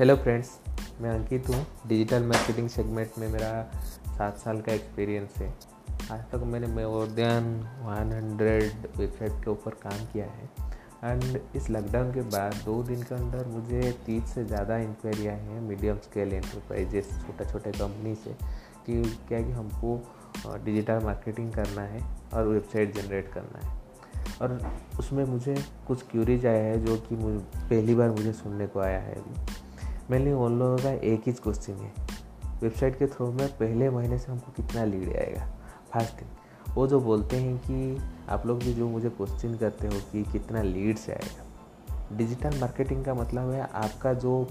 Hello 0.00 0.14
friends 0.16 0.50
मैं 1.00 1.10
अंकित 1.10 1.48
हूँ। 1.48 1.56
Digital 1.88 2.22
marketing 2.26 2.68
segment 2.68 3.18
में 3.18 3.26
मेरा 3.28 3.50
सात 4.18 4.38
साल 4.38 4.60
का 4.60 4.72
एक्सपीरियंस 4.72 5.34
है। 5.38 5.48
आज 6.12 6.20
तक 6.30 6.42
मैंने 6.46 6.66
more 6.66 7.06
than 7.08 7.50
one 7.80 8.12
hundred 8.12 8.86
website 8.96 9.32
के 9.44 9.50
ऊपर 9.50 9.74
काम 9.82 10.04
किया 10.12 10.26
है। 10.26 10.48
एंड 11.04 11.38
इस 11.56 11.68
लॉकडाउन 11.70 12.12
के 12.14 12.22
बाद 12.30 12.54
दो 12.64 12.82
दिन 12.82 13.02
के 13.02 13.14
अंदर 13.14 13.46
मुझे 13.48 13.92
तीस 14.06 14.34
से 14.34 14.44
ज़्यादा 14.44 14.78
इंक्वायरी 14.78 15.26
आई 15.26 15.38
हैं 15.38 15.60
मीडियम 15.60 15.98
स्केल 15.98 16.32
एंटरप्राइजेस 16.32 17.10
छोटे 17.20 17.50
छोटे 17.52 17.70
कंपनी 17.70 18.14
से, 18.14 18.32
कि 18.86 19.02
क्या 19.28 19.42
कि 19.42 19.52
हमको 19.52 19.96
डिजिटल 20.64 21.04
मार्केटिंग 21.04 21.52
करना 21.52 21.82
है 21.84 22.04
और 22.34 22.48
वेबसाइट 22.48 22.96
जनरेट 22.96 23.32
करना 23.32 23.68
है। 23.68 23.78
और 24.42 24.60
उसमें 24.98 25.24
मुझे 25.26 25.62
कुछ 25.86 26.10
क्यूरीज 26.10 26.46
आया 26.46 26.64
है 26.64 26.84
जो 26.84 26.96
कि 27.02 27.16
पहली 27.16 27.94
बार 27.94 28.10
मुझे 28.10 28.32
सुनने 28.34 28.66
को 28.66 28.80
आया 28.80 29.00
है 29.00 29.14
अभी। 29.14 29.68
मेनली 30.10 30.32
उन 30.32 30.58
लोगों 30.58 30.78
का 30.78 30.90
एक 30.90 31.22
ही 31.26 31.32
क्वेश्चन 31.32 31.72
है। 31.72 31.92
वेबसाइट 32.62 32.98
के 32.98 33.06
थ्रू 33.06 33.32
में 33.32 33.48
पहले 33.48 33.90
महीने 33.90 34.18
से 34.18 34.32
हमको 34.32 34.52
कितना 34.52 34.84
लीड 34.84 35.08
आएगा? 35.16 35.52
फ़र्स्ट 35.94 36.20
थिंग 36.20 36.30
वो 36.76 36.86
जो 36.86 37.00
बोलते 37.00 37.36
हैं 37.36 37.58
कि 37.58 38.00
आप 38.28 38.46
लोग 38.46 38.58
भी 38.58 38.74
जो 38.74 38.88
मुझे 38.88 39.08
क्वेश्चन 39.08 39.56
करते 39.56 39.86
हो 39.86 40.00
कि 40.12 40.22
कितना 40.32 40.62
लीड 40.62 40.96
से 40.96 41.12
आएगा। 41.12 41.44
डिजिटल 42.16 42.60
मार्केटिंग 42.60 43.04
का 43.04 43.14
मतलब 43.14 43.50
है 43.50 43.60
आपका 43.60 44.12
जो 44.12 44.46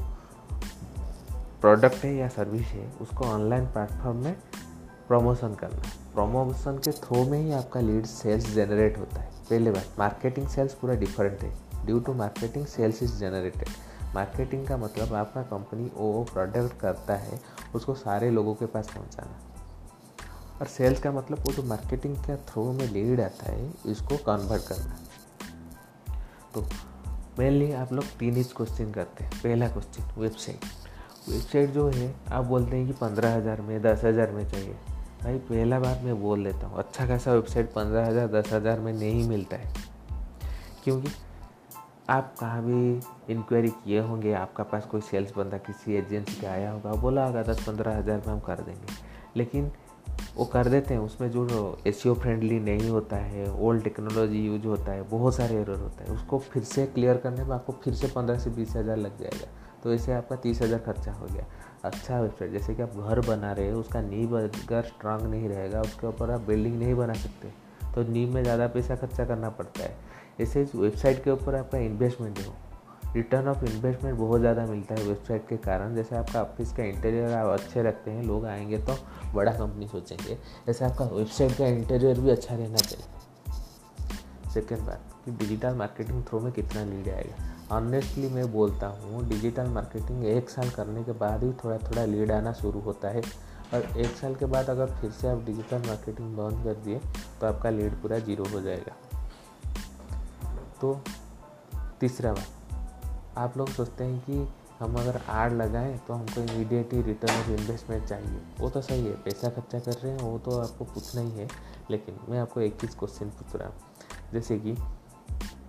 प्रोडक्ट 1.62 2.04
है 2.04 2.16
या 2.16 2.28
सर्विस 2.28 2.62
है, 2.62 2.94
उसको 3.02 3.26
ऑनलाइन 3.26 3.66
प्लेटफॉर्म 3.66 4.18
में 4.18 4.36
प्रमोशन 5.08 5.56
करना। 5.56 5.82
प्रमोशन 6.14 6.78
के 6.78 6.92
थ्रू 6.92 7.30
में 7.30 7.40
ही 7.40 7.52
आपका 7.52 7.80
लीड 7.80 8.06
सेल्स 8.06 8.54
जनरेट 8.54 8.98
होता 8.98 9.22
है। 9.22 9.32
पहले 9.50 9.72
बात 9.72 9.88
मार्केटिंग 10.00 10.48
सेल्स 10.48 10.74
पूरा 10.74 10.94
डिफरेंट 10.94 11.40
है। 11.42 11.86
Due 11.86 12.00
to 12.00 12.14
marketing 12.14 12.66
sales 12.66 13.04
is 13.04 13.18
generated 13.18 13.68
marketing 14.16 14.68
का 14.68 14.78
मतलब 14.78 15.14
आपका 15.14 15.42
कंपनी 15.42 15.92
वो 15.96 16.24
प्रोडक्ट 16.34 16.80
करता 16.80 17.16
है, 17.16 17.40
उसको 17.76 17.96
सारे 17.96 18.30
लोगों 18.30 18.56
के 18.56 18.66
पास 18.66 18.90
पहुंचाना। 18.92 19.40
और 20.62 20.68
सेल्स 20.68 21.00
का 21.00 21.12
मतलब 21.12 21.40
वो 21.40 21.54
जो 21.54 21.64
मार्केटिंग 21.64 22.16
के 22.18 22.36
थ्रू 22.36 22.72
में 22.72 22.88
लीड 22.88 23.22
आता 23.22 23.52
है, 23.52 23.72
इसको 23.86 24.18
कन्वर्ट 24.18 24.64
करना। 24.64 24.98
तो 26.54 26.66
मेनली 27.40 27.72
आप 27.72 27.94
लोग 27.94 28.06
तीन 28.20 28.36
ही 28.36 28.44
क्वेश्चन 28.44 28.92
करते 28.92 29.24
हैं। 29.24 29.32
पहला 29.44 29.68
क्वेश्चन 29.68 30.22
वेबसाइट 30.22 30.66
वेबसाइट 31.30 31.70
जो 31.70 31.88
है, 31.90 32.14
आप 32.32 32.46
बोलते 32.46 32.78
हैं 32.78 32.88
कि 32.88 32.94
पंद्रह 32.94 33.36
हज़ार 33.36 33.62
में, 33.62 33.82
दस 33.82 34.04
हज़ार 34.04 34.32
में 34.32 34.48
चाहिए। 34.50 34.74
भाई, 35.24 35.38
पहला 35.38 35.80
बार 35.80 36.02
मैं 36.04 36.22
बोल 36.22 36.44
देता 36.44 36.68
हूँ 36.68 36.78
अच्छा 36.78 37.08
खासा 37.08 37.34
वेबसाइट 37.34 37.72
पंद्रह 37.74 38.08
हज़ार, 38.08 38.28
दस 38.28 38.54
हज़ार 38.54 38.80
में 38.80 38.94
नहीं 38.94 39.28
मिलता 39.30 39.58
है। 39.58 39.74
क्योंकि 40.84 41.10
आप 42.10 42.34
कहाँ 42.40 42.62
भी 42.64 43.34
इंक्वायरी 43.34 43.70
किए 43.70 44.00
होंगे, 44.00 44.34
आपका 44.34 44.64
पास 44.64 44.86
कोई 44.86 45.02
सेल्स 45.02 45.34
बंदा 45.38 45.58
किसी 45.60 45.96
एजेंसी 45.96 46.42
का 46.42 46.50
आया 46.52 46.72
होगा 46.72 46.94
बोला 47.02 47.26
होगा 47.26 47.44
दस 47.44 47.64
पंद्रह 47.68 47.98
हज़ार 47.98 48.18
में 48.18 48.34
हम 48.34 48.40
कर 48.40 48.62
देंगे। 48.62 48.94
लेकिन 49.38 49.72
वो 50.36 50.46
कर 50.46 50.68
देते 50.68 50.94
हैं, 50.94 51.02
उसमें 51.02 51.30
जो 51.32 51.78
एस 51.88 52.02
फ्रेंडली 52.08 52.60
नहीं 52.60 52.90
होता 52.90 53.18
है 53.18 53.52
ओल्ड 53.52 53.84
टेक्नोलॉजी 53.84 54.46
यूज़ 54.46 54.66
होता 54.68 54.92
है, 54.92 55.04
बहुत 55.10 55.36
सारे 55.36 55.56
एरर 55.56 55.80
होता 55.80 56.04
है। 56.04 56.16
उसको 56.16 56.40
फिर 56.40 56.64
से 56.64 56.86
क्लियर 56.88 57.18
करने 57.18 57.44
में 57.44 57.56
आपको 57.56 57.74
फिर 57.84 57.94
से 57.94 58.08
पंद्रह 58.08 58.40
से 58.40 58.50
बीस 58.50 58.76
हज़ार 58.76 58.98
लग 58.98 59.20
जाएगा। 59.20 59.48
तो 59.84 59.94
ऐसे 59.94 60.14
आपका 60.14 60.36
तीस 60.36 60.62
हज़ार 60.62 60.80
खर्चा 60.80 61.12
हो 61.12 61.26
गया। 61.26 61.46
अच्छा 61.84 62.20
वेबसाइट 62.22 62.52
जैसे 62.52 62.76
कि 62.76 62.82
आप 62.82 62.98
घर 62.98 63.20
बना 63.28 63.52
रहे 63.52 63.72
हो, 63.72 63.80
उसका 63.80 64.02
नींव 64.02 64.38
अगर 64.38 64.82
स्ट्रांग 64.84 65.22
नहीं 65.22 65.50
रहेगा, 65.50 65.82
उसके 65.82 66.08
ऊपर 66.08 66.32
आप 66.32 66.42
बिल्डिंग 66.42 66.80
नहीं 66.80 66.96
बना 66.96 67.14
सकते। 67.16 67.69
तो 67.96 68.04
नींव 68.04 68.34
में 68.34 68.42
ज़्यादा 68.44 68.68
पैसा 68.68 68.96
खर्चा 68.96 69.26
करना 69.26 69.50
पड़ता 69.50 69.84
है। 69.84 69.96
ऐसे 70.42 70.64
वेबसाइट 70.76 71.24
के 71.24 71.32
ऊपर 71.32 71.56
आपका 71.56 71.78
इन्वेस्टमेंट 71.78 72.40
हो। 72.40 72.54
रिटर्न 73.16 73.48
ऑफ़ 73.48 73.64
इन्वेस्टमेंट 73.66 74.18
बहुत 74.18 74.40
ज़्यादा 74.40 74.66
मिलता 74.66 74.96
है 74.96 75.04
वेबसाइट 75.04 75.48
के 75.50 75.58
कारण। 75.58 75.96
जैसे 75.96 76.16
आपका 76.16 76.42
ऑफ़िस 76.42 76.74
का 76.74 76.84
इंटीरियर 76.84 77.34
आप 77.34 77.48
अच्छे 77.50 77.84
रखते 77.84 78.12
हैं, 78.12 78.24
लोग 78.24 78.46
आएँगे 78.46 78.78
तो 78.78 78.98
बड़ा 79.34 79.52
कंपनी 79.52 79.88
सोचेंगे। 79.88 80.38
जैसे 80.68 80.86
आपका 80.86 81.06
वेबसाइट 81.06 81.58
का 81.58 81.68
इंटीरियर 81.68 82.20
भी 82.20 82.30
अच्छा 82.30 82.56
रहना 82.56 82.78
चाहिए। 82.78 84.52
सेकेंड 84.54 84.82
बात, 84.82 85.02
कि 85.26 85.32
डिजिटल 85.32 85.76
मार्केटिंग 85.76 86.24
थ्रू 86.24 86.40
में 86.40 86.52
कितना 86.52 86.84
लीड 86.84 87.10
आएगा? 87.10 87.76
ऑनेस्टली 87.76 88.30
मैं 88.30 88.52
बोलता 88.52 88.88
हूँ 88.88 89.28
डिजिटल 89.30 89.68
मार्केटिंग 89.70 90.24
एक 90.26 90.50
साल 90.50 90.70
करने 90.70 91.04
के 91.04 91.12
बाद 91.12 91.44
ही 91.44 91.52
थोड़ा 91.64 91.78
थोड़ा 91.80 92.06
लीड 92.06 92.32
आना 92.32 92.54
शुरू 92.54 92.80
होता 92.80 93.10
है। 93.10 93.22
और 93.74 93.98
एक 93.98 94.16
साल 94.18 94.36
के 94.36 94.46
बाद 94.46 94.70
अगर 94.70 94.92
फिर 94.92 95.12
से 95.12 95.28
आप 95.28 95.44
डिजिटल 95.46 95.88
मार्केटिंग 95.88 96.36
बंद 96.38 96.64
कर 96.64 96.74
दिए 96.76 97.00
तो 97.42 97.48
आपका 97.48 97.70
लीड 97.70 98.02
पूरा 98.02 98.20
ज़ीरो 98.20 98.46
हो 98.46 98.62
जाएगा। 98.62 98.96
तो 100.82 101.00
तीसरा 102.00 102.32
बात, 102.34 103.38
आप 103.38 103.58
लोग 103.58 103.70
सोचते 103.70 104.04
हैं 104.04 104.20
कि 104.20 104.48
हम 104.80 104.96
अगर 104.96 105.20
आड़ 105.30 105.52
लगाएँ 105.54 105.98
तो 105.98 106.14
हमको 106.14 106.42
इमीडिएट 106.44 106.94
ही 106.94 107.02
रिटर्न 107.02 107.40
ऑफ़ 107.40 107.50
इन्वेस्टमेंट 107.52 108.06
चाहिए। 108.06 108.42
वो 108.60 108.70
तो 108.70 108.82
सही 108.82 109.06
है, 109.06 109.14
पैसा 109.16 109.50
खर्चा 109.50 109.80
कर 109.80 109.94
रहे 109.94 110.12
हैं, 110.12 110.20
वो 110.20 110.38
तो 110.40 110.60
आपको 110.60 110.86
पूछना 110.86 111.22
ही 111.22 111.32
है, 111.32 111.48
लेकिन 111.92 112.20
मैं 112.30 112.40
आपको 112.40 112.62
एक 112.62 112.80
चीज़ 112.82 112.98
क्वेश्चन 112.98 113.30
पूछ 113.30 113.56
रहा 113.56 113.68
हूँ। 113.68 114.32
जैसे 114.34 114.60
कि 114.60 114.76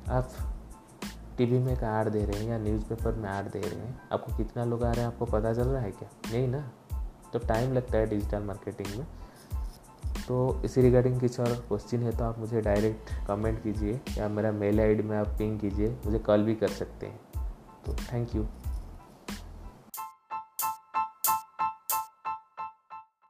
आप 0.08 0.30
टीवी 1.38 1.58
में 1.58 1.72
एक 1.72 1.84
आड़ 1.84 2.08
दे 2.08 2.24
रहे 2.24 2.40
हैं 2.40 2.48
या 2.48 2.58
न्यूज़पेपर 2.58 3.14
में 3.14 3.28
आड़ 3.30 3.44
दे 3.44 3.60
रहे 3.60 3.80
हैं, 3.80 4.00
आपको 4.12 4.36
कितना 4.36 4.64
लोग 4.64 4.82
आ 4.84 4.90
रहे 4.92 5.04
हैं, 5.04 5.12
आपको 5.12 5.26
पता 5.26 5.52
चल 5.54 5.68
रहा 5.68 5.82
है 5.82 5.90
क्या? 5.90 6.08
नहीं 6.32 6.48
ना? 6.48 6.70
तो 7.32 7.38
टाइम 7.38 7.72
लगता 7.72 7.98
है 7.98 8.06
डिजिटल 8.06 8.42
मार्केटिंग 8.42 8.98
में। 8.98 9.06
तो 10.28 10.62
इसी 10.64 10.82
रिगार्डिंग 10.82 11.18
किसी 11.20 11.42
और 11.42 11.52
क्वेश्चन 11.68 12.02
है 12.02 12.16
तो 12.16 12.24
आप 12.24 12.38
मुझे 12.38 12.60
डायरेक्ट 12.60 13.10
कमेंट 13.28 13.62
कीजिए 13.62 14.00
या 14.18 14.28
मेरा 14.28 14.52
मेल 14.52 14.80
आईडी 14.80 15.02
में 15.02 15.16
आप 15.16 15.28
पिंग 15.38 15.58
कीजिए, 15.60 15.88
मुझे 16.06 16.18
कॉल 16.18 16.42
भी 16.42 16.54
कर 16.54 16.68
सकते 16.70 17.06
हैं। 17.06 17.20
तो 17.86 17.94
थैंक 18.02 18.34
यू 18.36 18.46